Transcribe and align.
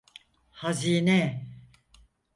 Hazine! 0.51 1.45